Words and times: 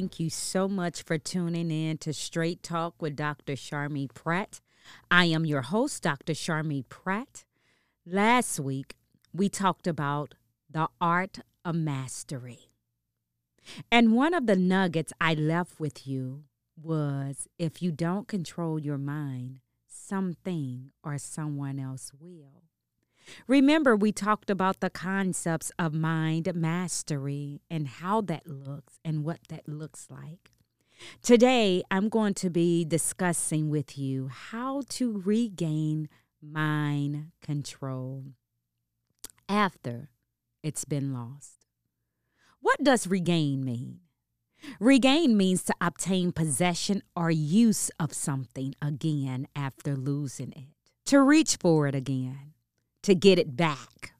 thank 0.00 0.18
you 0.18 0.30
so 0.30 0.66
much 0.66 1.02
for 1.02 1.18
tuning 1.18 1.70
in 1.70 1.98
to 1.98 2.10
Straight 2.14 2.62
Talk 2.62 3.02
with 3.02 3.16
Dr. 3.16 3.52
Sharmi 3.52 4.08
Pratt. 4.08 4.62
I 5.10 5.26
am 5.26 5.44
your 5.44 5.60
host, 5.60 6.02
Dr. 6.02 6.32
Sharmi 6.32 6.88
Pratt. 6.88 7.44
Last 8.06 8.58
week, 8.58 8.94
we 9.34 9.50
talked 9.50 9.86
about 9.86 10.36
the 10.70 10.88
art 11.02 11.40
of 11.66 11.74
mastery. 11.74 12.70
And 13.92 14.14
one 14.14 14.32
of 14.32 14.46
the 14.46 14.56
nuggets 14.56 15.12
I 15.20 15.34
left 15.34 15.78
with 15.78 16.06
you 16.06 16.44
was 16.82 17.46
if 17.58 17.82
you 17.82 17.92
don't 17.92 18.26
control 18.26 18.78
your 18.78 18.96
mind, 18.96 19.60
something 19.86 20.92
or 21.04 21.18
someone 21.18 21.78
else 21.78 22.10
will. 22.18 22.69
Remember, 23.46 23.96
we 23.96 24.12
talked 24.12 24.50
about 24.50 24.80
the 24.80 24.90
concepts 24.90 25.72
of 25.78 25.94
mind 25.94 26.54
mastery 26.54 27.60
and 27.70 27.86
how 27.86 28.20
that 28.22 28.46
looks 28.46 28.98
and 29.04 29.24
what 29.24 29.40
that 29.48 29.68
looks 29.68 30.08
like. 30.10 30.50
Today, 31.22 31.82
I'm 31.90 32.08
going 32.08 32.34
to 32.34 32.50
be 32.50 32.84
discussing 32.84 33.70
with 33.70 33.96
you 33.96 34.28
how 34.28 34.82
to 34.90 35.22
regain 35.24 36.08
mind 36.42 37.32
control 37.42 38.24
after 39.48 40.10
it's 40.62 40.84
been 40.84 41.12
lost. 41.12 41.66
What 42.60 42.82
does 42.82 43.06
regain 43.06 43.64
mean? 43.64 44.00
Regain 44.78 45.36
means 45.38 45.62
to 45.64 45.74
obtain 45.80 46.32
possession 46.32 47.02
or 47.16 47.30
use 47.30 47.90
of 47.98 48.12
something 48.12 48.74
again 48.82 49.48
after 49.56 49.96
losing 49.96 50.52
it, 50.52 50.68
to 51.06 51.22
reach 51.22 51.56
for 51.56 51.86
it 51.86 51.94
again 51.94 52.52
to 53.02 53.14
get 53.14 53.38
it 53.38 53.56
back. 53.56 54.12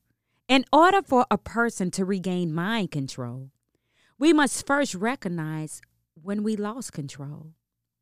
In 0.48 0.64
order 0.72 1.02
for 1.02 1.26
a 1.30 1.38
person 1.38 1.90
to 1.92 2.04
regain 2.04 2.52
mind 2.52 2.90
control, 2.90 3.50
we 4.18 4.32
must 4.32 4.66
first 4.66 4.94
recognize 4.94 5.80
when 6.14 6.42
we 6.42 6.56
lost 6.56 6.92
control. 6.92 7.52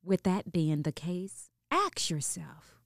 With 0.03 0.23
that 0.23 0.53
being 0.53 0.83
the 0.83 0.93
case, 0.93 1.51
ask 1.71 2.09
yourself 2.11 2.79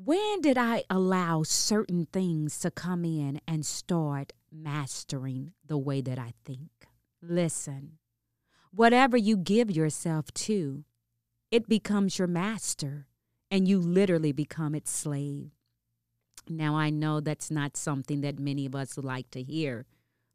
when 0.00 0.40
did 0.40 0.56
I 0.56 0.84
allow 0.88 1.42
certain 1.42 2.06
things 2.12 2.60
to 2.60 2.70
come 2.70 3.04
in 3.04 3.40
and 3.48 3.66
start 3.66 4.32
mastering 4.52 5.54
the 5.66 5.76
way 5.76 6.00
that 6.00 6.20
I 6.20 6.34
think? 6.44 6.70
Listen, 7.20 7.98
whatever 8.70 9.16
you 9.16 9.36
give 9.36 9.72
yourself 9.72 10.32
to, 10.34 10.84
it 11.50 11.68
becomes 11.68 12.16
your 12.16 12.28
master, 12.28 13.08
and 13.50 13.66
you 13.66 13.80
literally 13.80 14.30
become 14.30 14.72
its 14.72 14.92
slave. 14.92 15.50
Now, 16.48 16.76
I 16.76 16.90
know 16.90 17.20
that's 17.20 17.50
not 17.50 17.76
something 17.76 18.20
that 18.22 18.38
many 18.38 18.66
of 18.66 18.74
us 18.74 18.96
like 18.98 19.30
to 19.32 19.42
hear, 19.42 19.86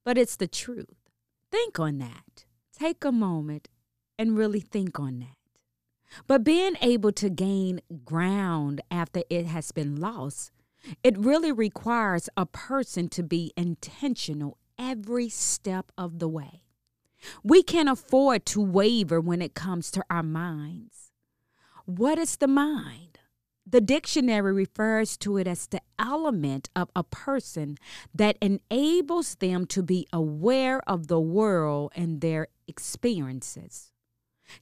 but 0.03 0.17
it's 0.17 0.35
the 0.35 0.47
truth. 0.47 1.09
Think 1.51 1.79
on 1.79 1.97
that. 1.99 2.45
Take 2.77 3.03
a 3.05 3.11
moment 3.11 3.69
and 4.17 4.37
really 4.37 4.59
think 4.59 4.99
on 4.99 5.19
that. 5.19 5.37
But 6.27 6.43
being 6.43 6.75
able 6.81 7.11
to 7.13 7.29
gain 7.29 7.81
ground 8.05 8.81
after 8.91 9.23
it 9.29 9.45
has 9.45 9.71
been 9.71 9.95
lost, 9.95 10.51
it 11.03 11.17
really 11.17 11.51
requires 11.51 12.29
a 12.35 12.45
person 12.45 13.09
to 13.09 13.23
be 13.23 13.53
intentional 13.55 14.57
every 14.77 15.29
step 15.29 15.91
of 15.97 16.19
the 16.19 16.27
way. 16.27 16.63
We 17.43 17.63
can't 17.63 17.89
afford 17.89 18.45
to 18.47 18.61
waver 18.61 19.21
when 19.21 19.41
it 19.41 19.53
comes 19.53 19.91
to 19.91 20.03
our 20.09 20.23
minds. 20.23 21.11
What 21.85 22.19
is 22.19 22.35
the 22.37 22.47
mind? 22.47 23.12
The 23.65 23.81
dictionary 23.81 24.53
refers 24.53 25.15
to 25.17 25.37
it 25.37 25.47
as 25.47 25.67
the 25.67 25.81
element 25.97 26.69
of 26.75 26.89
a 26.95 27.03
person 27.03 27.77
that 28.13 28.37
enables 28.41 29.35
them 29.35 29.65
to 29.67 29.81
be 29.81 30.07
aware 30.11 30.81
of 30.87 31.07
the 31.07 31.19
world 31.19 31.93
and 31.95 32.19
their 32.19 32.47
experiences, 32.67 33.91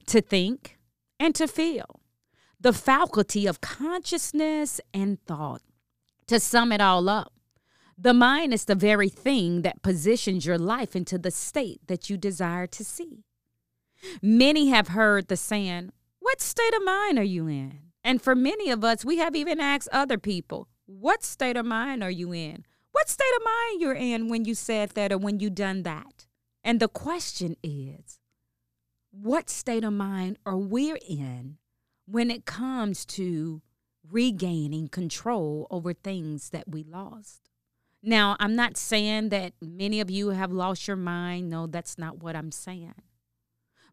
to 0.06 0.20
think 0.20 0.78
and 1.18 1.34
to 1.34 1.48
feel, 1.48 2.00
the 2.60 2.72
faculty 2.72 3.46
of 3.46 3.60
consciousness 3.60 4.80
and 4.94 5.20
thought. 5.24 5.62
To 6.28 6.38
sum 6.38 6.70
it 6.70 6.80
all 6.80 7.08
up, 7.08 7.32
the 7.98 8.14
mind 8.14 8.54
is 8.54 8.64
the 8.64 8.74
very 8.74 9.08
thing 9.08 9.62
that 9.62 9.82
positions 9.82 10.46
your 10.46 10.58
life 10.58 10.96
into 10.96 11.18
the 11.18 11.30
state 11.30 11.80
that 11.88 12.08
you 12.08 12.16
desire 12.16 12.66
to 12.68 12.84
see. 12.84 13.24
Many 14.22 14.68
have 14.68 14.88
heard 14.88 15.28
the 15.28 15.36
saying, 15.36 15.90
What 16.20 16.40
state 16.40 16.74
of 16.74 16.84
mind 16.84 17.18
are 17.18 17.24
you 17.24 17.48
in? 17.48 17.91
And 18.04 18.20
for 18.20 18.34
many 18.34 18.70
of 18.70 18.84
us, 18.84 19.04
we 19.04 19.18
have 19.18 19.36
even 19.36 19.60
asked 19.60 19.88
other 19.92 20.18
people, 20.18 20.68
what 20.86 21.22
state 21.22 21.56
of 21.56 21.66
mind 21.66 22.02
are 22.02 22.10
you 22.10 22.32
in? 22.32 22.64
What 22.90 23.08
state 23.08 23.32
of 23.36 23.44
mind 23.44 23.80
you're 23.80 23.94
in 23.94 24.28
when 24.28 24.44
you 24.44 24.54
said 24.54 24.90
that 24.90 25.12
or 25.12 25.18
when 25.18 25.40
you 25.40 25.50
done 25.50 25.82
that? 25.84 26.26
And 26.64 26.80
the 26.80 26.88
question 26.88 27.56
is, 27.62 28.18
what 29.10 29.48
state 29.48 29.84
of 29.84 29.92
mind 29.92 30.38
are 30.44 30.56
we 30.56 30.92
in 30.92 31.58
when 32.06 32.30
it 32.30 32.44
comes 32.44 33.04
to 33.06 33.62
regaining 34.10 34.88
control 34.88 35.66
over 35.70 35.92
things 35.92 36.50
that 36.50 36.68
we 36.68 36.82
lost? 36.82 37.50
Now, 38.02 38.36
I'm 38.40 38.56
not 38.56 38.76
saying 38.76 39.28
that 39.28 39.52
many 39.60 40.00
of 40.00 40.10
you 40.10 40.30
have 40.30 40.50
lost 40.50 40.88
your 40.88 40.96
mind. 40.96 41.48
No, 41.48 41.66
that's 41.68 41.98
not 41.98 42.22
what 42.22 42.34
I'm 42.34 42.50
saying. 42.50 42.94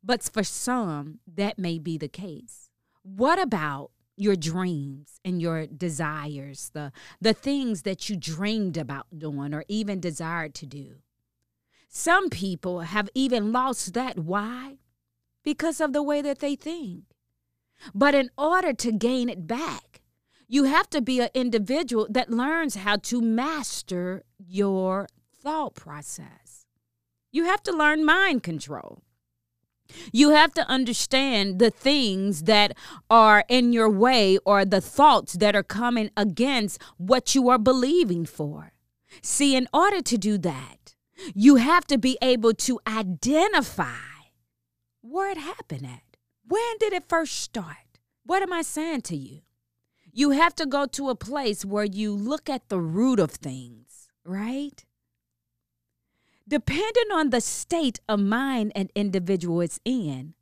But 0.03 0.23
for 0.23 0.43
some, 0.43 1.19
that 1.27 1.59
may 1.59 1.77
be 1.77 1.97
the 1.97 2.07
case. 2.07 2.69
What 3.03 3.39
about 3.39 3.91
your 4.19 4.35
dreams 4.35 5.19
and 5.23 5.41
your 5.41 5.65
desires, 5.65 6.71
the, 6.73 6.91
the 7.21 7.33
things 7.33 7.83
that 7.83 8.09
you 8.09 8.17
dreamed 8.17 8.75
about 8.75 9.07
doing 9.17 9.53
or 9.53 9.63
even 9.67 9.99
desired 9.99 10.53
to 10.55 10.65
do. 10.65 10.95
Some 11.87 12.29
people 12.29 12.81
have 12.81 13.09
even 13.15 13.51
lost 13.51 13.93
that. 13.93 14.19
Why? 14.19 14.77
Because 15.43 15.79
of 15.79 15.93
the 15.93 16.03
way 16.03 16.21
that 16.21 16.39
they 16.39 16.55
think. 16.55 17.03
But 17.95 18.13
in 18.13 18.29
order 18.37 18.73
to 18.73 18.91
gain 18.91 19.29
it 19.29 19.47
back, 19.47 20.01
you 20.47 20.65
have 20.65 20.89
to 20.89 21.01
be 21.01 21.21
an 21.21 21.29
individual 21.33 22.07
that 22.09 22.29
learns 22.29 22.75
how 22.75 22.97
to 22.97 23.21
master 23.21 24.23
your 24.37 25.07
thought 25.41 25.75
process. 25.75 26.65
You 27.31 27.45
have 27.45 27.63
to 27.63 27.71
learn 27.71 28.03
mind 28.03 28.43
control. 28.43 29.03
You 30.11 30.31
have 30.31 30.53
to 30.53 30.67
understand 30.67 31.59
the 31.59 31.71
things 31.71 32.43
that 32.43 32.75
are 33.09 33.43
in 33.49 33.73
your 33.73 33.89
way 33.89 34.37
or 34.45 34.65
the 34.65 34.81
thoughts 34.81 35.33
that 35.33 35.55
are 35.55 35.63
coming 35.63 36.11
against 36.15 36.81
what 36.97 37.35
you 37.35 37.49
are 37.49 37.57
believing 37.57 38.25
for. 38.25 38.73
See, 39.21 39.55
in 39.55 39.67
order 39.73 40.01
to 40.01 40.17
do 40.17 40.37
that, 40.39 40.95
you 41.33 41.55
have 41.55 41.85
to 41.87 41.97
be 41.97 42.17
able 42.21 42.53
to 42.53 42.79
identify 42.87 44.23
where 45.01 45.31
it 45.31 45.37
happened 45.37 45.85
at. 45.85 46.17
When 46.47 46.77
did 46.79 46.93
it 46.93 47.09
first 47.09 47.35
start? 47.39 47.99
What 48.23 48.41
am 48.43 48.53
I 48.53 48.61
saying 48.61 49.01
to 49.03 49.15
you? 49.15 49.41
You 50.11 50.31
have 50.31 50.55
to 50.55 50.65
go 50.65 50.85
to 50.87 51.09
a 51.09 51.15
place 51.15 51.63
where 51.65 51.83
you 51.83 52.13
look 52.13 52.49
at 52.49 52.69
the 52.69 52.79
root 52.79 53.19
of 53.19 53.31
things, 53.31 54.09
right? 54.25 54.83
Depending 56.49 57.11
on 57.13 57.29
the 57.29 57.39
state 57.39 57.99
of 58.09 58.19
mind 58.19 58.71
an 58.75 58.89
individual 58.95 59.61
is 59.61 59.79
in, 59.85 60.33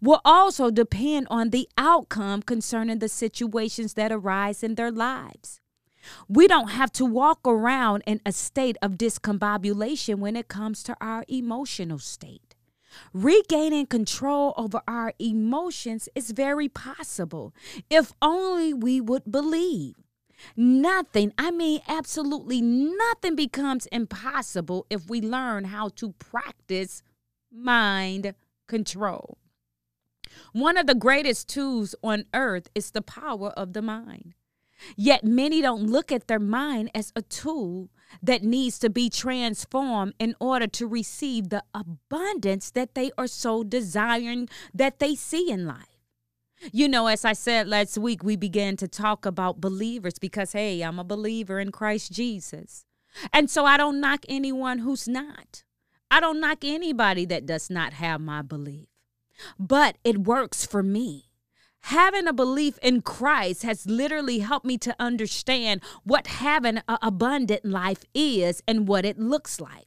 will 0.00 0.20
also 0.24 0.70
depend 0.70 1.26
on 1.28 1.50
the 1.50 1.68
outcome 1.76 2.40
concerning 2.40 3.00
the 3.00 3.08
situations 3.08 3.94
that 3.94 4.12
arise 4.12 4.62
in 4.62 4.76
their 4.76 4.92
lives. 4.92 5.60
We 6.28 6.46
don't 6.46 6.70
have 6.70 6.92
to 6.92 7.04
walk 7.04 7.40
around 7.44 8.04
in 8.06 8.20
a 8.24 8.30
state 8.30 8.76
of 8.80 8.92
discombobulation 8.92 10.16
when 10.16 10.36
it 10.36 10.46
comes 10.46 10.84
to 10.84 10.96
our 11.00 11.24
emotional 11.26 11.98
state. 11.98 12.54
Regaining 13.12 13.86
control 13.86 14.54
over 14.56 14.80
our 14.86 15.12
emotions 15.18 16.08
is 16.14 16.30
very 16.30 16.68
possible 16.68 17.52
if 17.90 18.12
only 18.22 18.72
we 18.72 19.00
would 19.00 19.30
believe. 19.30 19.96
Nothing, 20.56 21.32
I 21.38 21.50
mean, 21.50 21.80
absolutely 21.88 22.60
nothing 22.60 23.36
becomes 23.36 23.86
impossible 23.86 24.86
if 24.90 25.08
we 25.08 25.20
learn 25.20 25.64
how 25.64 25.88
to 25.96 26.12
practice 26.12 27.02
mind 27.50 28.34
control. 28.66 29.38
One 30.52 30.76
of 30.76 30.86
the 30.86 30.94
greatest 30.94 31.48
tools 31.48 31.94
on 32.02 32.24
earth 32.34 32.68
is 32.74 32.90
the 32.90 33.02
power 33.02 33.50
of 33.50 33.72
the 33.72 33.82
mind. 33.82 34.34
Yet 34.96 35.24
many 35.24 35.62
don't 35.62 35.86
look 35.86 36.12
at 36.12 36.26
their 36.26 36.38
mind 36.38 36.90
as 36.94 37.12
a 37.16 37.22
tool 37.22 37.88
that 38.22 38.42
needs 38.42 38.78
to 38.80 38.90
be 38.90 39.08
transformed 39.08 40.14
in 40.18 40.34
order 40.38 40.66
to 40.66 40.86
receive 40.86 41.48
the 41.48 41.64
abundance 41.72 42.70
that 42.72 42.94
they 42.94 43.10
are 43.16 43.26
so 43.26 43.64
desiring 43.64 44.48
that 44.74 44.98
they 44.98 45.14
see 45.14 45.50
in 45.50 45.66
life. 45.66 45.95
You 46.72 46.88
know, 46.88 47.06
as 47.06 47.24
I 47.24 47.32
said 47.32 47.68
last 47.68 47.98
week, 47.98 48.22
we 48.22 48.36
began 48.36 48.76
to 48.78 48.88
talk 48.88 49.26
about 49.26 49.60
believers 49.60 50.18
because, 50.18 50.52
hey, 50.52 50.82
I'm 50.82 50.98
a 50.98 51.04
believer 51.04 51.60
in 51.60 51.70
Christ 51.70 52.12
Jesus. 52.12 52.84
And 53.32 53.50
so 53.50 53.64
I 53.64 53.76
don't 53.76 54.00
knock 54.00 54.24
anyone 54.28 54.78
who's 54.80 55.06
not. 55.06 55.64
I 56.10 56.20
don't 56.20 56.40
knock 56.40 56.64
anybody 56.64 57.24
that 57.26 57.46
does 57.46 57.68
not 57.68 57.94
have 57.94 58.20
my 58.20 58.42
belief. 58.42 58.88
But 59.58 59.98
it 60.04 60.18
works 60.18 60.64
for 60.64 60.82
me. 60.82 61.24
Having 61.82 62.26
a 62.26 62.32
belief 62.32 62.78
in 62.82 63.02
Christ 63.02 63.62
has 63.62 63.86
literally 63.86 64.40
helped 64.40 64.66
me 64.66 64.76
to 64.78 64.96
understand 64.98 65.82
what 66.02 66.26
having 66.26 66.78
an 66.88 66.98
abundant 67.00 67.64
life 67.64 68.04
is 68.14 68.62
and 68.66 68.88
what 68.88 69.04
it 69.04 69.18
looks 69.18 69.60
like. 69.60 69.86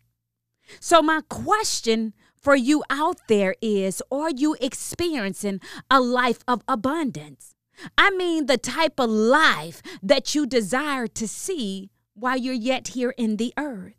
So, 0.80 1.02
my 1.02 1.22
question 1.28 2.14
for 2.42 2.56
you 2.56 2.84
out 2.90 3.20
there 3.28 3.56
is 3.62 4.02
are 4.12 4.32
you 4.32 4.56
experiencing 4.62 5.60
a 5.90 6.00
life 6.00 6.40
of 6.48 6.64
abundance? 6.68 7.56
I 7.98 8.10
mean, 8.12 8.46
the 8.46 8.58
type 8.58 9.00
of 9.00 9.10
life 9.10 9.82
that 10.02 10.36
you 10.36 10.46
desire 10.46 11.08
to 11.08 11.28
see 11.28 11.90
while 12.14 12.38
you're 12.38 12.54
yet 12.54 12.90
here 12.90 13.14
in 13.18 13.38
the 13.38 13.54
earth. 13.58 13.94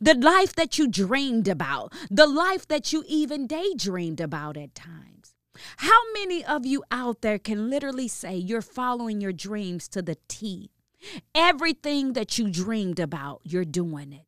The 0.00 0.14
life 0.14 0.54
that 0.54 0.78
you 0.78 0.86
dreamed 0.86 1.48
about, 1.48 1.92
the 2.10 2.26
life 2.26 2.68
that 2.68 2.92
you 2.92 3.02
even 3.08 3.48
daydreamed 3.48 4.20
about 4.20 4.56
at 4.56 4.74
times. 4.76 5.34
How 5.78 6.00
many 6.14 6.44
of 6.44 6.64
you 6.64 6.84
out 6.90 7.20
there 7.20 7.38
can 7.38 7.68
literally 7.68 8.08
say 8.08 8.36
you're 8.36 8.62
following 8.62 9.20
your 9.20 9.32
dreams 9.32 9.88
to 9.88 10.02
the 10.02 10.16
T? 10.28 10.70
Everything 11.34 12.12
that 12.12 12.38
you 12.38 12.48
dreamed 12.48 13.00
about, 13.00 13.40
you're 13.42 13.64
doing 13.64 14.12
it. 14.12 14.26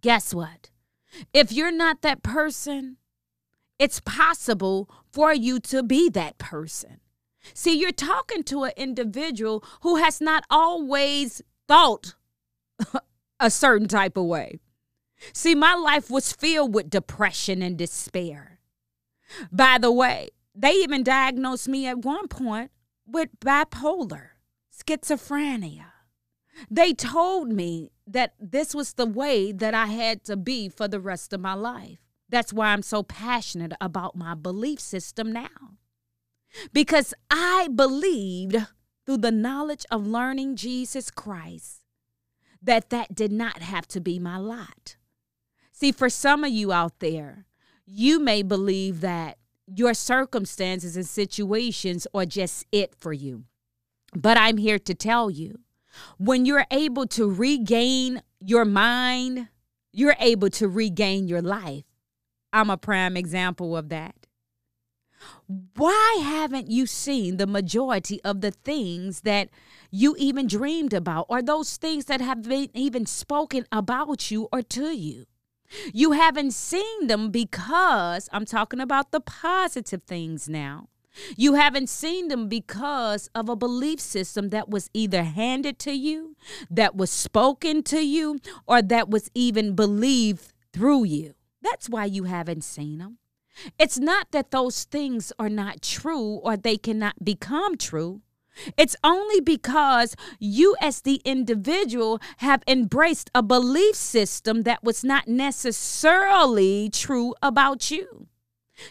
Guess 0.00 0.32
what? 0.32 0.70
If 1.32 1.52
you're 1.52 1.72
not 1.72 2.02
that 2.02 2.22
person, 2.22 2.96
it's 3.78 4.00
possible 4.00 4.90
for 5.12 5.32
you 5.32 5.60
to 5.60 5.82
be 5.82 6.08
that 6.10 6.38
person. 6.38 7.00
See, 7.54 7.78
you're 7.78 7.92
talking 7.92 8.42
to 8.44 8.64
an 8.64 8.72
individual 8.76 9.64
who 9.82 9.96
has 9.96 10.20
not 10.20 10.44
always 10.50 11.42
thought 11.68 12.14
a 13.40 13.50
certain 13.50 13.88
type 13.88 14.16
of 14.16 14.24
way. 14.24 14.58
See, 15.32 15.54
my 15.54 15.74
life 15.74 16.10
was 16.10 16.32
filled 16.32 16.74
with 16.74 16.90
depression 16.90 17.62
and 17.62 17.76
despair. 17.76 18.58
By 19.50 19.78
the 19.78 19.92
way, 19.92 20.30
they 20.54 20.72
even 20.72 21.02
diagnosed 21.02 21.68
me 21.68 21.86
at 21.86 21.98
one 21.98 22.28
point 22.28 22.70
with 23.06 23.28
bipolar, 23.40 24.30
schizophrenia. 24.72 25.86
They 26.70 26.92
told 26.94 27.52
me 27.52 27.90
that 28.06 28.34
this 28.40 28.74
was 28.74 28.94
the 28.94 29.06
way 29.06 29.52
that 29.52 29.74
I 29.74 29.86
had 29.86 30.24
to 30.24 30.36
be 30.36 30.68
for 30.68 30.88
the 30.88 31.00
rest 31.00 31.32
of 31.32 31.40
my 31.40 31.54
life. 31.54 31.98
That's 32.28 32.52
why 32.52 32.68
I'm 32.68 32.82
so 32.82 33.02
passionate 33.02 33.72
about 33.80 34.16
my 34.16 34.34
belief 34.34 34.80
system 34.80 35.32
now. 35.32 35.78
Because 36.72 37.14
I 37.30 37.68
believed 37.74 38.56
through 39.04 39.18
the 39.18 39.32
knowledge 39.32 39.84
of 39.90 40.06
learning 40.06 40.56
Jesus 40.56 41.10
Christ 41.10 41.82
that 42.62 42.90
that 42.90 43.14
did 43.14 43.30
not 43.30 43.62
have 43.62 43.86
to 43.88 44.00
be 44.00 44.18
my 44.18 44.38
lot. 44.38 44.96
See, 45.72 45.92
for 45.92 46.08
some 46.08 46.42
of 46.42 46.50
you 46.50 46.72
out 46.72 47.00
there, 47.00 47.46
you 47.84 48.18
may 48.18 48.42
believe 48.42 49.00
that 49.02 49.38
your 49.66 49.94
circumstances 49.94 50.96
and 50.96 51.06
situations 51.06 52.06
are 52.14 52.24
just 52.24 52.64
it 52.72 52.94
for 52.94 53.12
you. 53.12 53.44
But 54.14 54.38
I'm 54.38 54.56
here 54.56 54.78
to 54.78 54.94
tell 54.94 55.30
you 55.30 55.60
when 56.18 56.46
you're 56.46 56.66
able 56.70 57.06
to 57.08 57.30
regain 57.30 58.22
your 58.40 58.64
mind, 58.64 59.48
you're 59.92 60.16
able 60.20 60.50
to 60.50 60.68
regain 60.68 61.28
your 61.28 61.42
life. 61.42 61.84
I'm 62.52 62.70
a 62.70 62.76
prime 62.76 63.16
example 63.16 63.76
of 63.76 63.88
that. 63.90 64.14
Why 65.74 66.20
haven't 66.22 66.70
you 66.70 66.86
seen 66.86 67.36
the 67.36 67.46
majority 67.46 68.20
of 68.22 68.40
the 68.40 68.50
things 68.50 69.22
that 69.22 69.48
you 69.90 70.14
even 70.18 70.46
dreamed 70.46 70.92
about, 70.92 71.26
or 71.28 71.40
those 71.40 71.76
things 71.76 72.04
that 72.06 72.20
have 72.20 72.42
been 72.42 72.68
even 72.74 73.06
spoken 73.06 73.66
about 73.72 74.30
you 74.30 74.48
or 74.52 74.62
to 74.62 74.94
you? 74.94 75.26
You 75.92 76.12
haven't 76.12 76.52
seen 76.52 77.06
them 77.06 77.30
because 77.30 78.28
I'm 78.32 78.44
talking 78.44 78.80
about 78.80 79.10
the 79.10 79.20
positive 79.20 80.02
things 80.02 80.48
now. 80.48 80.88
You 81.36 81.54
haven't 81.54 81.88
seen 81.88 82.28
them 82.28 82.48
because 82.48 83.28
of 83.34 83.48
a 83.48 83.56
belief 83.56 84.00
system 84.00 84.50
that 84.50 84.68
was 84.68 84.90
either 84.92 85.22
handed 85.22 85.78
to 85.80 85.92
you, 85.92 86.36
that 86.70 86.96
was 86.96 87.10
spoken 87.10 87.82
to 87.84 88.00
you, 88.00 88.38
or 88.66 88.82
that 88.82 89.08
was 89.08 89.30
even 89.34 89.74
believed 89.74 90.52
through 90.72 91.04
you. 91.04 91.34
That's 91.62 91.88
why 91.88 92.04
you 92.04 92.24
haven't 92.24 92.64
seen 92.64 92.98
them. 92.98 93.18
It's 93.78 93.98
not 93.98 94.32
that 94.32 94.50
those 94.50 94.84
things 94.84 95.32
are 95.38 95.48
not 95.48 95.82
true 95.82 96.40
or 96.44 96.56
they 96.56 96.76
cannot 96.76 97.24
become 97.24 97.76
true. 97.76 98.20
It's 98.76 98.96
only 99.04 99.40
because 99.40 100.16
you, 100.38 100.76
as 100.80 101.02
the 101.02 101.20
individual, 101.24 102.20
have 102.38 102.62
embraced 102.66 103.30
a 103.34 103.42
belief 103.42 103.94
system 103.94 104.62
that 104.62 104.82
was 104.82 105.04
not 105.04 105.28
necessarily 105.28 106.88
true 106.90 107.34
about 107.42 107.90
you. 107.90 108.28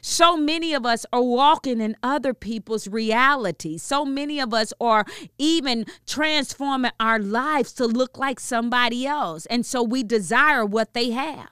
So 0.01 0.35
many 0.35 0.73
of 0.73 0.85
us 0.85 1.05
are 1.13 1.21
walking 1.21 1.81
in 1.81 1.95
other 2.01 2.33
people's 2.33 2.87
reality. 2.87 3.77
So 3.77 4.05
many 4.05 4.39
of 4.39 4.53
us 4.53 4.73
are 4.79 5.05
even 5.37 5.85
transforming 6.05 6.91
our 6.99 7.19
lives 7.19 7.73
to 7.73 7.85
look 7.85 8.17
like 8.17 8.39
somebody 8.39 9.05
else. 9.05 9.45
And 9.47 9.65
so 9.65 9.83
we 9.83 10.03
desire 10.03 10.65
what 10.65 10.93
they 10.93 11.11
have. 11.11 11.49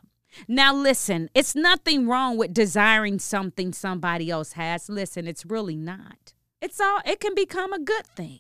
Now, 0.48 0.74
listen, 0.74 1.30
it's 1.36 1.56
nothing 1.56 2.08
wrong 2.08 2.38
with 2.38 2.54
desiring 2.54 3.20
something 3.20 3.72
somebody 3.72 4.32
else 4.32 4.54
has. 4.54 4.90
Listen, 4.90 5.28
it's 5.28 5.46
really 5.46 5.76
not. 5.76 6.34
It's 6.62 6.80
all, 6.80 7.00
it 7.06 7.20
can 7.20 7.36
become 7.36 7.72
a 7.72 7.80
good 7.80 8.08
thing. 8.08 8.40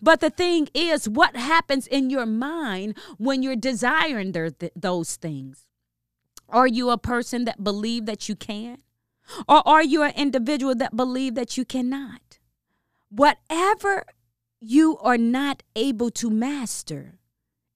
But 0.00 0.20
the 0.20 0.30
thing 0.30 0.68
is, 0.74 1.08
what 1.08 1.36
happens 1.36 1.86
in 1.86 2.10
your 2.10 2.26
mind 2.26 2.96
when 3.18 3.42
you're 3.42 3.54
desiring 3.54 4.32
th- 4.32 4.72
those 4.74 5.16
things? 5.16 5.66
Are 6.48 6.66
you 6.66 6.90
a 6.90 6.98
person 6.98 7.44
that 7.44 7.62
believe 7.62 8.06
that 8.06 8.28
you 8.28 8.34
can? 8.34 8.78
Or 9.48 9.66
are 9.66 9.82
you 9.82 10.02
an 10.02 10.12
individual 10.16 10.74
that 10.76 10.96
believe 10.96 11.34
that 11.34 11.56
you 11.56 11.64
cannot? 11.64 12.38
Whatever 13.08 14.04
you 14.60 14.98
are 14.98 15.18
not 15.18 15.62
able 15.76 16.10
to 16.10 16.30
master, 16.30 17.18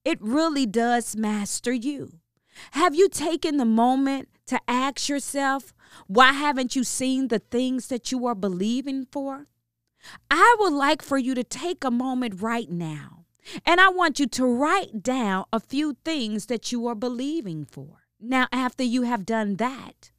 it 0.04 0.18
really 0.20 0.66
does 0.66 1.16
master 1.16 1.72
you. 1.72 2.20
Have 2.72 2.94
you 2.94 3.08
taken 3.08 3.56
the 3.56 3.64
moment 3.64 4.28
to 4.46 4.60
ask 4.66 5.08
yourself, 5.08 5.72
why 6.06 6.32
haven't 6.32 6.74
you 6.74 6.84
seen 6.84 7.28
the 7.28 7.38
things 7.38 7.88
that 7.88 8.10
you 8.10 8.26
are 8.26 8.34
believing 8.34 9.06
for? 9.10 9.46
I 10.30 10.56
would 10.58 10.72
like 10.72 11.02
for 11.02 11.18
you 11.18 11.34
to 11.34 11.44
take 11.44 11.84
a 11.84 11.90
moment 11.90 12.40
right 12.40 12.70
now, 12.70 13.26
and 13.66 13.80
I 13.80 13.88
want 13.88 14.18
you 14.18 14.26
to 14.26 14.46
write 14.46 15.02
down 15.02 15.44
a 15.52 15.60
few 15.60 15.96
things 16.05 16.46
that 16.46 16.72
you 16.72 16.86
are 16.86 16.94
believing 16.94 17.64
for. 17.64 18.06
Now, 18.20 18.46
after 18.52 18.84
you 18.84 19.02
have 19.02 19.26
done 19.26 19.56
that, 19.56 20.10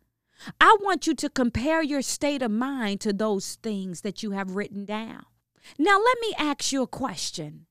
I 0.59 0.77
want 0.81 1.07
you 1.07 1.15
to 1.15 1.29
compare 1.29 1.81
your 1.81 2.01
state 2.01 2.41
of 2.41 2.51
mind 2.51 3.01
to 3.01 3.13
those 3.13 3.55
things 3.55 4.01
that 4.01 4.23
you 4.23 4.31
have 4.31 4.55
written 4.55 4.85
down. 4.85 5.25
Now, 5.77 5.99
let 5.99 6.17
me 6.21 6.33
ask 6.37 6.71
you 6.71 6.83
a 6.83 6.87
question. 6.87 7.65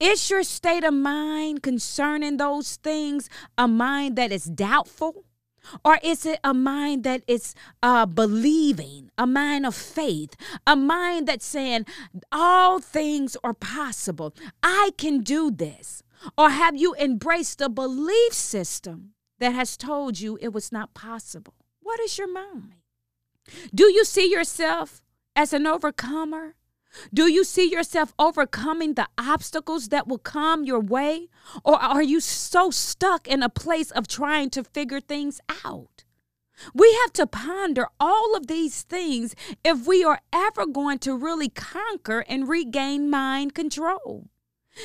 Is 0.00 0.30
your 0.30 0.42
state 0.42 0.84
of 0.84 0.94
mind 0.94 1.62
concerning 1.62 2.36
those 2.36 2.76
things 2.76 3.30
a 3.56 3.68
mind 3.68 4.16
that 4.16 4.32
is 4.32 4.44
doubtful? 4.44 5.24
Or 5.84 5.98
is 6.02 6.24
it 6.24 6.40
a 6.42 6.54
mind 6.54 7.04
that 7.04 7.22
is 7.26 7.54
uh, 7.82 8.06
believing, 8.06 9.10
a 9.18 9.26
mind 9.26 9.66
of 9.66 9.74
faith, 9.74 10.34
a 10.66 10.74
mind 10.74 11.28
that's 11.28 11.44
saying, 11.44 11.84
all 12.32 12.80
things 12.80 13.36
are 13.44 13.54
possible? 13.54 14.34
I 14.62 14.90
can 14.96 15.20
do 15.20 15.50
this. 15.50 16.02
Or 16.36 16.50
have 16.50 16.76
you 16.76 16.94
embraced 16.96 17.60
a 17.60 17.68
belief 17.68 18.32
system 18.32 19.12
that 19.38 19.52
has 19.52 19.76
told 19.76 20.18
you 20.18 20.38
it 20.40 20.52
was 20.52 20.72
not 20.72 20.94
possible? 20.94 21.54
What 21.90 21.98
is 21.98 22.18
your 22.18 22.32
mind? 22.32 22.74
Do 23.74 23.92
you 23.92 24.04
see 24.04 24.30
yourself 24.30 25.02
as 25.34 25.52
an 25.52 25.66
overcomer? 25.66 26.54
Do 27.12 27.26
you 27.26 27.42
see 27.42 27.68
yourself 27.68 28.14
overcoming 28.16 28.94
the 28.94 29.08
obstacles 29.18 29.88
that 29.88 30.06
will 30.06 30.18
come 30.18 30.62
your 30.62 30.78
way? 30.78 31.26
Or 31.64 31.74
are 31.82 32.00
you 32.00 32.20
so 32.20 32.70
stuck 32.70 33.26
in 33.26 33.42
a 33.42 33.48
place 33.48 33.90
of 33.90 34.06
trying 34.06 34.50
to 34.50 34.62
figure 34.62 35.00
things 35.00 35.40
out? 35.64 36.04
We 36.72 36.96
have 37.02 37.12
to 37.14 37.26
ponder 37.26 37.88
all 37.98 38.36
of 38.36 38.46
these 38.46 38.82
things 38.82 39.34
if 39.64 39.84
we 39.84 40.04
are 40.04 40.20
ever 40.32 40.66
going 40.66 41.00
to 41.00 41.16
really 41.16 41.48
conquer 41.48 42.20
and 42.28 42.48
regain 42.48 43.10
mind 43.10 43.52
control. 43.52 44.28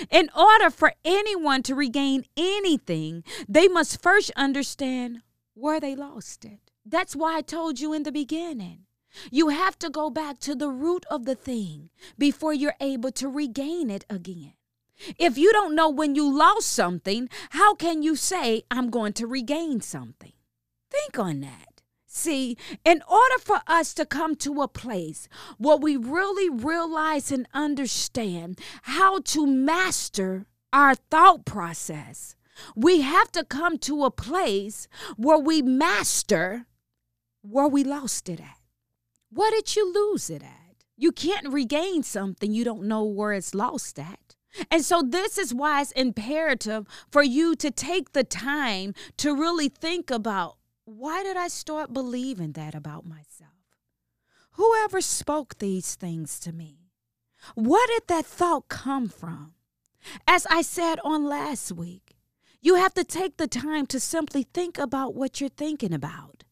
In 0.10 0.32
order 0.36 0.72
for 0.72 0.94
anyone 1.06 1.62
to 1.64 1.76
regain 1.76 2.26
anything, 2.36 3.24
they 3.48 3.68
must 3.68 4.02
first 4.02 4.32
understand 4.36 5.22
where 5.54 5.80
they 5.80 5.96
lost 5.96 6.44
it. 6.46 6.65
That's 6.86 7.16
why 7.16 7.38
I 7.38 7.42
told 7.42 7.80
you 7.80 7.94
in 7.94 8.04
the 8.04 8.12
beginning. 8.12 8.86
You 9.32 9.50
have 9.50 9.80
to 9.80 9.90
go 9.90 10.10
back 10.10 10.40
to 10.42 10.56
the 10.56 10.70
root 10.70 11.06
of 11.10 11.26
the 11.26 11.36
thing 11.36 11.90
before 12.18 12.54
you're 12.54 12.76
able 12.80 13.12
to 13.14 13.28
regain 13.28 13.90
it 13.90 14.06
again. 14.10 14.54
If 15.18 15.38
you 15.38 15.52
don't 15.52 15.76
know 15.76 15.90
when 15.90 16.16
you 16.16 16.32
lost 16.32 16.70
something, 16.70 17.30
how 17.52 17.76
can 17.76 18.04
you 18.04 18.16
say, 18.16 18.64
I'm 18.70 18.90
going 18.90 19.14
to 19.14 19.28
regain 19.28 19.82
something? 19.82 20.34
Think 20.92 21.18
on 21.18 21.42
that. 21.42 21.82
See, 22.08 22.56
in 22.86 23.02
order 23.10 23.38
for 23.40 23.62
us 23.68 23.94
to 23.96 24.06
come 24.06 24.36
to 24.38 24.62
a 24.62 24.70
place 24.70 25.28
where 25.58 25.76
we 25.76 25.98
really 25.98 26.50
realize 26.50 27.32
and 27.32 27.48
understand 27.54 28.60
how 28.84 29.20
to 29.20 29.46
master 29.46 30.46
our 30.72 30.96
thought 30.96 31.46
process, 31.46 32.36
we 32.74 33.02
have 33.02 33.32
to 33.34 33.44
come 33.44 33.78
to 33.80 34.06
a 34.06 34.12
place 34.12 34.88
where 35.18 35.38
we 35.38 35.62
master 35.62 36.68
where 37.50 37.68
we 37.68 37.84
lost 37.84 38.30
it 38.30 38.40
at. 38.40 38.60
What 39.30 39.52
did 39.52 39.76
you 39.76 39.92
lose 39.94 40.30
it 40.30 40.44
at? 40.44 40.84
You 40.98 41.12
can't 41.12 41.52
regain 41.52 42.04
something 42.04 42.54
you 42.54 42.64
don't 42.64 42.84
know 42.84 43.04
where 43.04 43.34
it's 43.34 43.54
lost 43.54 44.00
at. 44.00 44.36
And 44.72 44.86
so, 44.86 45.02
this 45.02 45.38
is 45.38 45.54
why 45.54 45.82
it's 45.82 45.92
imperative 45.92 46.88
for 47.12 47.22
you 47.22 47.56
to 47.58 47.70
take 47.70 48.14
the 48.14 48.24
time 48.24 48.94
to 49.18 49.36
really 49.36 49.68
think 49.68 50.10
about 50.10 50.56
why 50.86 51.24
did 51.24 51.36
I 51.36 51.50
start 51.50 51.92
believing 51.92 52.54
that 52.54 52.74
about 52.74 53.06
myself? 53.06 53.52
Whoever 54.52 55.02
spoke 55.02 55.58
these 55.58 55.96
things 55.96 56.40
to 56.42 56.54
me? 56.54 56.92
Where 57.56 57.86
did 57.88 58.08
that 58.08 58.26
thought 58.26 58.70
come 58.70 59.10
from? 59.10 59.56
As 60.28 60.46
I 60.50 60.62
said 60.62 61.00
on 61.04 61.26
last 61.26 61.72
week, 61.72 62.16
you 62.62 62.76
have 62.76 62.94
to 62.94 63.04
take 63.04 63.38
the 63.38 63.48
time 63.48 63.86
to 63.88 64.00
simply 64.00 64.44
think 64.54 64.78
about 64.78 65.16
what 65.16 65.42
you're 65.42 65.50
thinking 65.50 65.94
about. 65.94 66.44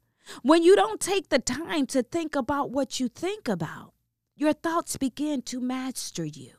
When 0.41 0.63
you 0.63 0.75
don't 0.75 0.99
take 0.99 1.29
the 1.29 1.39
time 1.39 1.85
to 1.87 2.03
think 2.03 2.35
about 2.35 2.71
what 2.71 2.99
you 2.99 3.07
think 3.07 3.47
about, 3.47 3.93
your 4.35 4.53
thoughts 4.53 4.97
begin 4.97 5.41
to 5.43 5.59
master 5.59 6.25
you. 6.25 6.53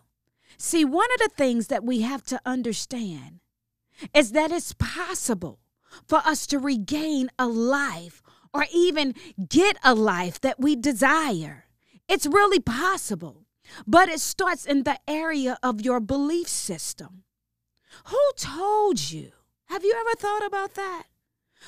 See, 0.59 0.85
one 0.85 1.09
of 1.15 1.21
the 1.21 1.35
things 1.37 1.69
that 1.69 1.85
we 1.85 2.03
have 2.03 2.25
to 2.27 2.41
understand 2.47 3.41
is 4.13 4.33
that 4.33 4.53
it's 4.53 4.75
possible 4.75 5.61
for 6.07 6.19
us 6.19 6.47
to 6.49 6.59
regain 6.59 7.31
a 7.39 7.47
life 7.47 8.23
or 8.53 8.67
even 8.73 9.15
get 9.49 9.77
a 9.83 9.95
life 9.95 10.41
that 10.41 10.61
we 10.61 10.77
desire. 10.77 11.67
It's 12.09 12.27
really 12.27 12.61
possible, 12.61 13.47
but 13.87 14.09
it 14.09 14.21
starts 14.21 14.67
in 14.67 14.83
the 14.83 14.99
area 15.09 15.59
of 15.63 15.81
your 15.81 16.01
belief 16.01 16.49
system. 16.49 17.25
Who 18.07 18.21
told 18.37 19.11
you? 19.11 19.33
Have 19.67 19.85
you 19.85 19.95
ever 19.99 20.15
thought 20.17 20.47
about 20.47 20.75
that? 20.75 21.05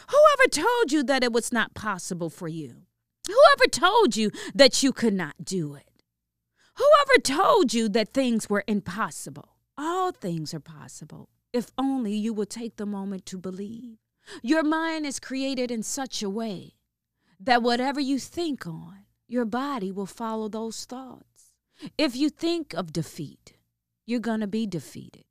Whoever 0.08 0.48
told 0.50 0.92
you 0.92 1.02
that 1.04 1.24
it 1.24 1.32
was 1.32 1.52
not 1.52 1.74
possible 1.74 2.30
for 2.30 2.48
you? 2.48 2.82
Whoever 3.26 3.68
told 3.70 4.16
you 4.16 4.30
that 4.54 4.82
you 4.82 4.92
could 4.92 5.14
not 5.14 5.44
do 5.44 5.74
it? 5.74 6.02
Whoever 6.76 7.20
told 7.22 7.72
you 7.72 7.88
that 7.90 8.12
things 8.12 8.48
were 8.50 8.64
impossible? 8.66 9.56
All 9.76 10.12
things 10.12 10.54
are 10.54 10.60
possible 10.60 11.28
if 11.52 11.70
only 11.78 12.14
you 12.14 12.34
will 12.34 12.46
take 12.46 12.76
the 12.76 12.84
moment 12.86 13.24
to 13.26 13.38
believe. 13.38 13.96
Your 14.42 14.62
mind 14.62 15.06
is 15.06 15.18
created 15.18 15.70
in 15.70 15.82
such 15.82 16.22
a 16.22 16.28
way 16.28 16.74
that 17.40 17.62
whatever 17.62 18.00
you 18.00 18.18
think 18.18 18.66
on, 18.66 19.06
your 19.26 19.44
body 19.44 19.90
will 19.90 20.06
follow 20.06 20.48
those 20.48 20.84
thoughts. 20.84 21.54
If 21.96 22.14
you 22.14 22.28
think 22.28 22.74
of 22.74 22.92
defeat, 22.92 23.54
you're 24.04 24.20
going 24.20 24.40
to 24.40 24.46
be 24.46 24.66
defeated. 24.66 25.24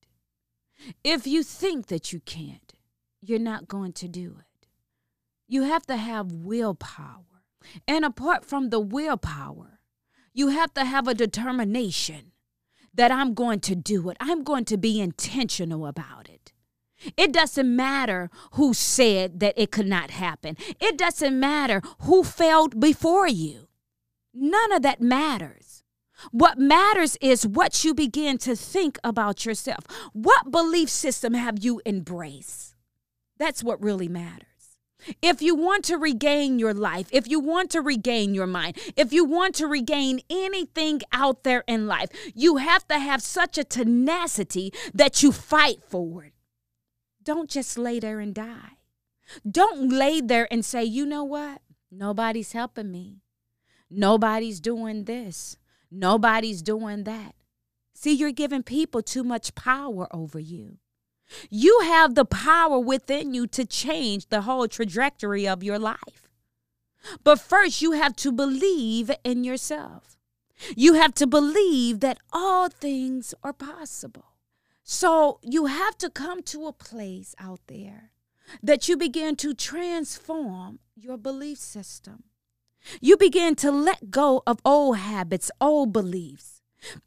If 1.04 1.28
you 1.28 1.44
think 1.44 1.88
that 1.88 2.12
you 2.12 2.20
can't, 2.20 2.74
you're 3.22 3.40
not 3.40 3.68
going 3.68 3.94
to 3.94 4.08
do 4.08 4.38
it. 4.40 4.55
You 5.48 5.64
have 5.64 5.86
to 5.88 5.96
have 5.98 6.32
willpower. 6.32 7.44
And 7.88 8.06
apart 8.06 8.46
from 8.46 8.70
the 8.70 8.80
willpower, 8.80 9.80
you 10.34 10.50
have 10.50 10.74
to 10.76 10.86
have 10.86 11.08
a 11.08 11.14
determination 11.14 12.32
that 12.94 13.12
I'm 13.12 13.34
going 13.34 13.60
to 13.62 13.76
do 13.76 14.10
it. 14.10 14.18
I'm 14.20 14.44
going 14.44 14.66
to 14.66 14.78
be 14.78 15.00
intentional 15.00 15.86
about 15.86 16.30
it. 16.30 16.54
It 17.18 17.34
doesn't 17.34 17.76
matter 17.76 18.30
who 18.54 18.74
said 18.74 19.40
that 19.42 19.54
it 19.58 19.72
could 19.72 19.88
not 19.88 20.12
happen. 20.12 20.58
It 20.80 20.98
doesn't 20.98 21.40
matter 21.40 21.82
who 22.02 22.24
failed 22.24 22.80
before 22.80 23.28
you. 23.28 23.68
None 24.34 24.72
of 24.72 24.82
that 24.82 25.02
matters. 25.02 25.84
What 26.32 26.58
matters 26.58 27.18
is 27.22 27.46
what 27.46 27.84
you 27.84 27.94
begin 27.94 28.38
to 28.40 28.56
think 28.56 28.98
about 29.04 29.46
yourself. 29.46 29.86
What 30.14 30.52
belief 30.52 30.90
system 30.90 31.34
have 31.34 31.64
you 31.64 31.82
embraced? 31.86 32.76
That's 33.38 33.64
what 33.64 33.84
really 33.84 34.08
matters. 34.08 34.55
If 35.22 35.42
you 35.42 35.56
want 35.56 35.86
to 35.86 35.98
regain 35.98 36.58
your 36.58 36.74
life, 36.74 37.08
if 37.12 37.28
you 37.28 37.40
want 37.40 37.70
to 37.72 37.82
regain 37.82 38.34
your 38.34 38.48
mind, 38.48 38.78
if 38.96 39.14
you 39.14 39.24
want 39.24 39.56
to 39.56 39.68
regain 39.68 40.22
anything 40.30 41.02
out 41.12 41.44
there 41.44 41.64
in 41.68 41.88
life, 41.88 42.10
you 42.34 42.58
have 42.58 42.88
to 42.88 42.98
have 42.98 43.22
such 43.22 43.58
a 43.58 43.64
tenacity 43.64 44.74
that 44.94 45.22
you 45.22 45.32
fight 45.32 45.84
for 45.88 46.24
it. 46.24 46.34
Don't 47.24 47.50
just 47.50 47.78
lay 47.78 48.00
there 48.00 48.20
and 48.20 48.34
die. 48.34 48.78
Don't 49.50 49.90
lay 49.90 50.22
there 50.22 50.48
and 50.52 50.64
say, 50.64 50.84
you 50.84 51.06
know 51.06 51.24
what? 51.24 51.62
Nobody's 51.92 52.52
helping 52.52 52.92
me. 52.92 53.22
Nobody's 53.90 54.60
doing 54.60 55.06
this. 55.06 55.58
Nobody's 55.92 56.62
doing 56.62 57.04
that. 57.04 57.36
See, 57.94 58.14
you're 58.14 58.32
giving 58.32 58.64
people 58.64 59.02
too 59.02 59.24
much 59.24 59.56
power 59.56 60.08
over 60.14 60.40
you. 60.40 60.78
You 61.50 61.80
have 61.84 62.16
the 62.16 62.26
power 62.26 62.80
within 62.80 63.34
you 63.34 63.48
to 63.48 63.66
change 63.66 64.28
the 64.28 64.42
whole 64.42 64.68
trajectory 64.68 65.48
of 65.48 65.64
your 65.64 65.80
life. 65.80 66.30
But 67.24 67.40
first, 67.40 67.82
you 67.82 67.92
have 67.92 68.16
to 68.18 68.32
believe 68.32 69.12
in 69.24 69.44
yourself. 69.44 70.18
You 70.76 70.94
have 70.94 71.14
to 71.16 71.28
believe 71.28 72.00
that 72.00 72.20
all 72.32 72.70
things 72.70 73.34
are 73.44 73.54
possible. 73.54 74.36
So 74.84 75.40
you 75.42 75.66
have 75.66 75.98
to 75.98 76.10
come 76.10 76.44
to 76.44 76.68
a 76.68 76.74
place 76.74 77.36
out 77.40 77.62
there 77.68 78.12
that 78.62 78.88
you 78.88 78.96
begin 78.96 79.36
to 79.38 79.54
transform 79.54 80.80
your 80.96 81.18
belief 81.18 81.58
system. 81.58 82.24
You 83.02 83.18
begin 83.18 83.56
to 83.56 83.72
let 83.72 84.12
go 84.12 84.44
of 84.46 84.60
old 84.64 84.98
habits, 84.98 85.50
old 85.60 85.92
beliefs, 85.92 86.55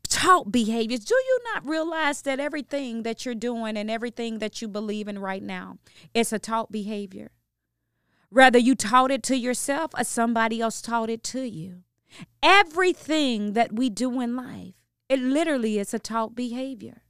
taught 0.09 0.51
behaviors. 0.51 1.05
Do 1.05 1.15
you 1.15 1.41
not 1.53 1.67
realize 1.67 2.23
that 2.23 2.41
everything 2.41 3.03
that 3.03 3.25
you're 3.25 3.35
doing 3.35 3.77
and 3.77 3.91
everything 3.91 4.39
that 4.39 4.61
you 4.61 4.69
believe 4.69 5.09
in 5.09 5.19
right 5.19 5.43
now 5.43 5.79
is 6.15 6.33
a 6.33 6.39
taught 6.39 6.73
behavior? 6.73 7.31
Whether 8.31 8.59
you 8.59 8.75
taught 8.75 9.11
it 9.11 9.23
to 9.25 9.37
yourself 9.37 9.93
or 9.97 10.05
somebody 10.05 10.61
else 10.61 10.83
taught 10.83 11.11
it 11.11 11.23
to 11.25 11.43
you. 11.49 11.83
Everything 12.43 13.53
that 13.53 13.73
we 13.73 13.91
do 13.91 14.21
in 14.21 14.37
life, 14.37 14.75
it 15.09 15.19
literally 15.21 15.79
is 15.79 15.95
a 15.95 15.99
taught 15.99 16.35
behavior. 16.35 17.03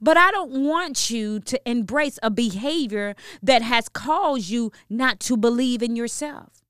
But 0.00 0.16
I 0.16 0.30
don't 0.30 0.64
want 0.64 1.10
you 1.10 1.40
to 1.40 1.68
embrace 1.68 2.18
a 2.22 2.30
behavior 2.30 3.14
that 3.42 3.62
has 3.62 3.88
caused 3.88 4.48
you 4.48 4.72
not 4.90 5.20
to 5.20 5.36
believe 5.36 5.82
in 5.82 5.96
yourself. 5.96 6.62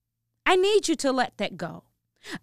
I 0.45 0.57
need 0.57 0.89
you 0.89 0.97
to 0.97 1.13
let 1.13 1.37
that 1.39 1.57
go. 1.57 1.85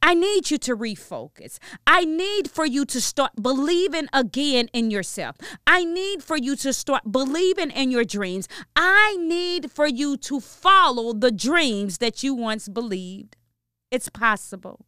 I 0.02 0.14
need 0.14 0.52
you 0.52 0.58
to 0.60 0.76
refocus. 0.76 1.58
I 1.86 2.06
need 2.06 2.50
for 2.50 2.66
you 2.66 2.86
to 2.86 3.02
start 3.02 3.32
believing 3.42 4.08
again 4.14 4.70
in 4.74 4.92
yourself. 4.92 5.36
I 5.66 5.84
need 5.84 6.24
for 6.24 6.38
you 6.38 6.56
to 6.58 6.74
start 6.74 7.12
believing 7.12 7.72
in 7.72 7.92
your 7.92 8.04
dreams. 8.04 8.48
I 8.76 9.18
need 9.18 9.72
for 9.72 9.88
you 9.88 10.18
to 10.18 10.40
follow 10.40 11.14
the 11.14 11.32
dreams 11.32 11.98
that 12.00 12.24
you 12.24 12.34
once 12.34 12.68
believed. 12.68 13.36
It's 13.92 14.10
possible. 14.10 14.86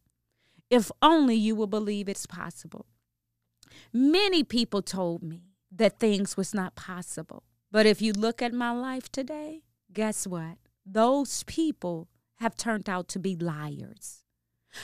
If 0.70 0.90
only 1.00 1.36
you 1.36 1.54
will 1.54 1.68
believe 1.68 2.08
it's 2.08 2.26
possible. 2.26 2.86
Many 3.92 4.42
people 4.42 4.82
told 4.82 5.22
me 5.22 5.52
that 5.70 6.00
things 6.00 6.36
was 6.36 6.54
not 6.54 6.74
possible. 6.74 7.44
But 7.70 7.86
if 7.86 8.00
you 8.00 8.12
look 8.12 8.42
at 8.42 8.52
my 8.52 8.70
life 8.70 9.10
today, 9.10 9.62
guess 9.92 10.26
what? 10.26 10.58
Those 10.84 11.42
people 11.44 12.08
have 12.36 12.56
turned 12.56 12.88
out 12.88 13.08
to 13.08 13.18
be 13.18 13.36
liars. 13.36 14.25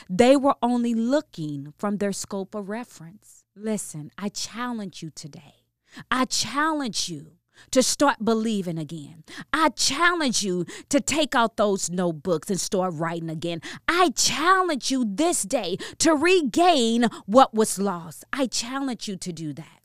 They 0.09 0.37
were 0.37 0.57
only 0.63 0.95
looking 0.95 1.73
from 1.79 1.97
their 1.97 2.13
scope 2.13 2.55
of 2.55 2.69
reference. 2.69 3.45
Listen, 3.55 4.11
I 4.17 4.29
challenge 4.29 5.03
you 5.03 5.11
today. 5.11 5.67
I 6.11 6.25
challenge 6.25 7.09
you 7.09 7.33
to 7.71 7.83
start 7.83 8.25
believing 8.25 8.79
again. 8.79 9.25
I 9.53 9.69
challenge 9.71 10.43
you 10.43 10.65
to 10.89 11.01
take 11.01 11.35
out 11.35 11.57
those 11.57 11.91
notebooks 11.91 12.51
and 12.51 12.61
start 12.61 12.95
writing 12.95 13.31
again. 13.31 13.61
I 13.87 14.11
challenge 14.11 14.91
you 14.91 15.05
this 15.07 15.43
day 15.43 15.77
to 15.99 16.15
regain 16.15 17.09
what 17.27 17.55
was 17.55 17.79
lost. 17.79 18.25
I 18.33 18.47
challenge 18.47 19.07
you 19.07 19.17
to 19.17 19.33
do 19.33 19.53
that. 19.53 19.82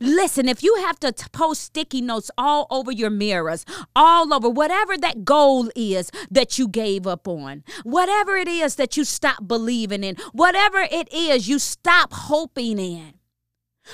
Listen, 0.00 0.48
if 0.48 0.62
you 0.62 0.74
have 0.86 0.98
to 1.00 1.12
t- 1.12 1.26
post 1.32 1.62
sticky 1.62 2.00
notes 2.00 2.30
all 2.36 2.66
over 2.70 2.92
your 2.92 3.10
mirrors, 3.10 3.64
all 3.94 4.32
over 4.32 4.48
whatever 4.48 4.96
that 4.96 5.24
goal 5.24 5.70
is 5.74 6.10
that 6.30 6.58
you 6.58 6.68
gave 6.68 7.06
up 7.06 7.28
on, 7.28 7.64
whatever 7.84 8.36
it 8.36 8.48
is 8.48 8.76
that 8.76 8.96
you 8.96 9.04
stop 9.04 9.46
believing 9.46 10.04
in, 10.04 10.16
whatever 10.32 10.78
it 10.78 11.12
is 11.12 11.48
you 11.48 11.58
stop 11.58 12.12
hoping 12.12 12.78
in, 12.78 13.14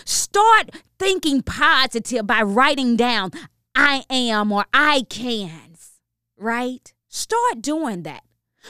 start 0.04 0.70
thinking 0.98 1.42
positive 1.42 2.26
by 2.26 2.42
writing 2.42 2.96
down, 2.96 3.30
I 3.74 4.04
am 4.10 4.52
or 4.52 4.66
I 4.72 5.02
can, 5.08 5.72
right? 6.36 6.92
Start 7.08 7.62
doing 7.62 8.02
that. 8.04 8.22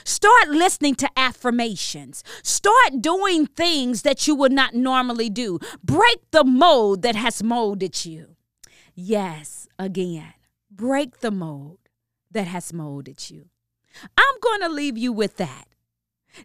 Start 0.05 0.49
listening 0.49 0.95
to 0.97 1.09
affirmations. 1.17 2.25
Start 2.43 3.01
doing 3.01 3.47
things 3.47 4.03
that 4.03 4.27
you 4.27 4.35
would 4.35 4.53
not 4.53 4.75
normally 4.75 5.31
do. 5.31 5.59
Break 5.83 6.19
the 6.31 6.45
mold 6.45 7.03
that 7.03 7.17
has 7.17 7.43
molded 7.43 8.05
you. 8.05 8.37
Yes, 8.95 9.69
again, 9.79 10.35
break 10.71 11.21
the 11.21 11.31
mold 11.31 11.79
that 12.31 12.47
has 12.47 12.73
molded 12.73 13.31
you. 13.31 13.49
I'm 14.17 14.41
going 14.43 14.61
to 14.61 14.69
leave 14.69 14.97
you 14.97 15.13
with 15.13 15.37
that. 15.37 15.67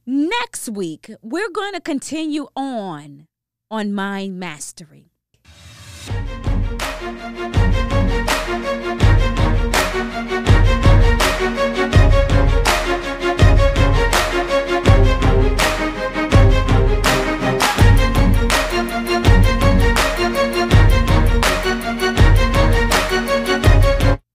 Next 0.05 0.69
week, 0.69 1.11
we're 1.21 1.49
going 1.49 1.73
to 1.73 1.81
continue 1.81 2.47
on 2.55 3.27
on 3.69 3.93
mind 3.93 4.39
mastery. 4.39 5.11